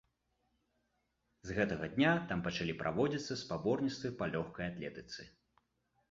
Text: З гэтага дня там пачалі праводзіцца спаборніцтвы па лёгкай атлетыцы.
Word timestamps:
З 1.49 1.57
гэтага 1.57 1.89
дня 1.95 2.13
там 2.31 2.39
пачалі 2.47 2.73
праводзіцца 2.79 3.37
спаборніцтвы 3.41 4.11
па 4.23 4.31
лёгкай 4.37 4.65
атлетыцы. 4.71 5.21